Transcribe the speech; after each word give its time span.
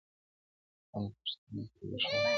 نن 0.91 1.05
پښتون 1.17 1.55
پر 1.73 1.81
ویښېدو 1.89 2.17
دی- 2.23 2.29